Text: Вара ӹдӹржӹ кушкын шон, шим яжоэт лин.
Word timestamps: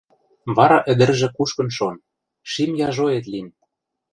Вара 0.55 0.77
ӹдӹржӹ 0.91 1.27
кушкын 1.37 1.69
шон, 1.77 1.95
шим 2.51 2.71
яжоэт 2.87 3.25
лин. 3.31 3.47